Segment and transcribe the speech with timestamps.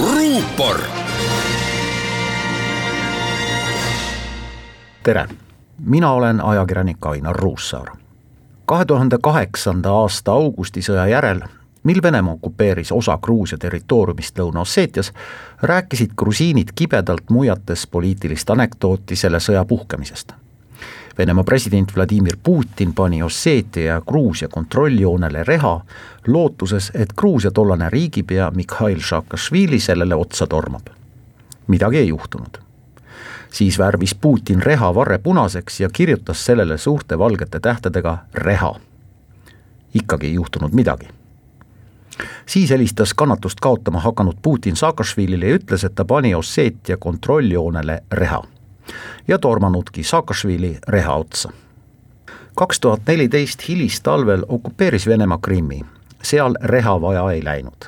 [0.00, 0.80] ruupor.
[5.02, 5.28] tere,
[5.86, 7.86] mina olen ajakirjanik Ainar Ruussaar.
[8.66, 11.40] kahe tuhande kaheksanda aasta augustisõja järel
[11.82, 15.12] mil Venemaa okupeeris osa Gruusia territooriumist Lõuna-Osseetias,
[15.62, 20.32] rääkisid grusiinid kibedalt muiates poliitilist anekdooti selle sõja puhkemisest.
[21.18, 25.80] Venemaa president Vladimir Putin pani Osseetia ja Gruusia kontrolljoonele reha,
[26.26, 30.86] lootuses, et Gruusia tollane riigipea Mihhail Saakašvili sellele otsa tormab.
[31.66, 32.58] midagi ei juhtunud.
[33.50, 38.74] siis värvis Putin reha varre punaseks ja kirjutas sellele suurte valgete tähtedega reha.
[39.94, 41.08] ikkagi ei juhtunud midagi
[42.46, 48.44] siis helistas kannatust kaotama hakanud Putin Saakašvilile ja ütles, et ta pani Osseetia kontrolljoonele reha.
[49.28, 51.50] Ja tormanudki Saakašvili reha otsa.
[52.54, 55.80] kaks tuhat neliteist hilistalvel okupeeris Venemaa Krimmi,
[56.22, 57.84] seal reha vaja ei läinud.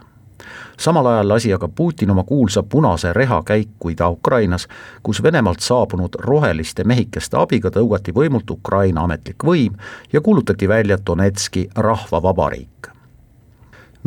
[0.79, 4.69] samal ajal lasi aga Putin oma kuulsa punase reha käiku Ida-Ukrainas,
[5.03, 9.73] kus Venemaalt saabunud roheliste mehikeste abiga tõugati võimult Ukraina ametlik võim
[10.13, 12.96] ja kuulutati välja Donetski rahvavabariik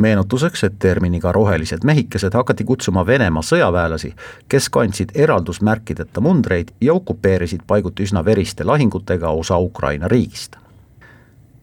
[0.00, 4.14] meenutuseks, et terminiga rohelised mehikesed hakati kutsuma Venemaa sõjaväelasi,
[4.48, 10.56] kes kandsid eraldusmärkideta mundreid ja okupeerisid paiguti üsna veriste lahingutega osa Ukraina riigist.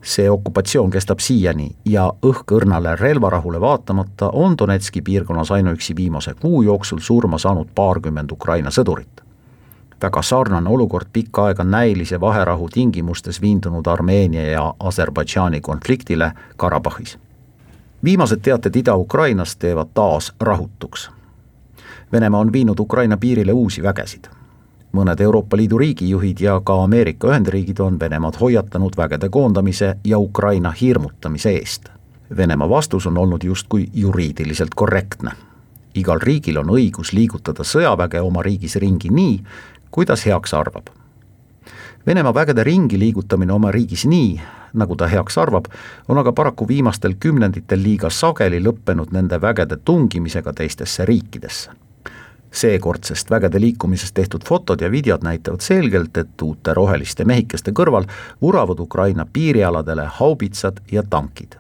[0.08, 7.00] see okupatsioon kestab siiani ja õhkõrnale relvarahule vaatamata on Donetski piirkonnas ainuüksi viimase kuu jooksul
[7.00, 9.22] surma saanud paarkümmend Ukraina sõdurit
[10.02, 17.18] väga sarnane olukord pikka aega näilise vaherahu tingimustes viindunud Armeenia ja Aserbaidžaani konfliktile Karabahhis
[18.04, 21.12] viimased teated Ida-Ukrainast teevad taas rahutuks.
[22.12, 24.26] Venemaa on viinud Ukraina piirile uusi vägesid.
[24.94, 30.72] mõned Euroopa Liidu riigijuhid ja ka Ameerika Ühendriigid on Venemaad hoiatanud vägede koondamise ja Ukraina
[30.72, 31.90] hirmutamise eest.
[32.38, 35.32] Venemaa vastus on olnud justkui juriidiliselt korrektne.
[35.96, 39.44] igal riigil on õigus liigutada sõjaväge oma riigis ringi nii,
[39.92, 40.88] kuidas heaks arvab
[42.08, 44.40] Venemaa vägede ringi liigutamine oma riigis nii,
[44.80, 45.66] nagu ta heaks arvab,
[46.08, 51.72] on aga paraku viimastel kümnenditel liiga sageli lõppenud nende vägede tungimisega teistesse riikidesse.
[52.52, 58.08] seekordsest vägede liikumisest tehtud fotod ja videod näitavad selgelt, et uute roheliste mehikeste kõrval
[58.42, 61.56] vuravad Ukraina piirialadele haubitsad ja tankid.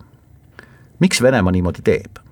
[1.00, 2.24] miks Venemaa niimoodi teeb?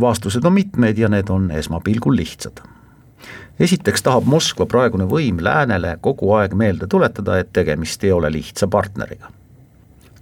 [0.00, 2.60] vastused on mitmeid ja need on esmapilgul lihtsad
[3.60, 8.66] esiteks tahab Moskva praegune võim läänele kogu aeg meelde tuletada, et tegemist ei ole lihtsa
[8.68, 9.30] partneriga.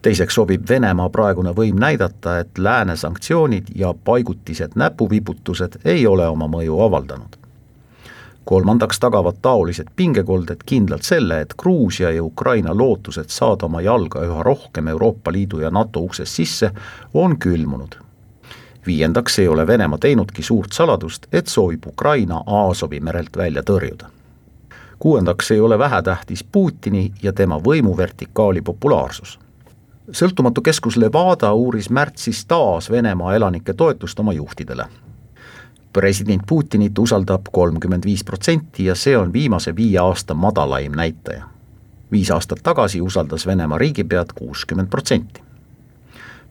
[0.03, 6.47] teiseks sobib Venemaa praegune võim näidata, et lääne sanktsioonid ja paigutised näpuvibutused ei ole oma
[6.49, 7.37] mõju avaldanud.
[8.45, 14.43] kolmandaks tagavad taolised pingekolded kindlalt selle, et Gruusia ja Ukraina lootused saada oma jalga üha
[14.43, 16.73] rohkem Euroopa Liidu ja NATO uksest sisse
[17.15, 18.10] on külmunud
[18.87, 24.07] viiendaks ei ole Venemaa teinudki suurt saladust, et soovib Ukraina Aasovi merelt välja tõrjuda.
[24.99, 29.39] kuuendaks ei ole vähetähtis Putini ja tema võimuvertikaali populaarsus.
[30.13, 34.85] sõltumatu keskus Levada uuris märtsis taas Venemaa elanike toetust oma juhtidele.
[35.93, 41.45] president Putinit usaldab kolmkümmend viis protsenti ja see on viimase viie aasta madalaim näitaja.
[42.13, 45.50] viis aastat tagasi usaldas Venemaa riigipead kuuskümmend protsenti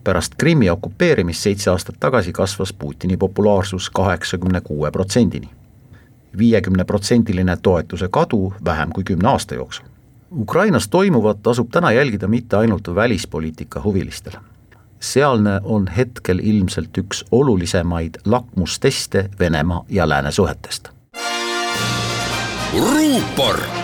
[0.04, 5.48] pärast Krimmi okupeerimist seitse aastat tagasi kasvas Putini populaarsus kaheksakümne kuue protsendini.
[6.38, 9.84] viiekümneprotsendiline toetuse kadu vähem kui kümne aasta jooksul.
[10.32, 14.32] Ukrainas toimuvat tasub täna jälgida mitte ainult välispoliitika huvilistel.
[15.00, 20.88] sealne on hetkel ilmselt üks olulisemaid lakmusteste Venemaa ja lääne suhetest.
[22.78, 23.79] ruupor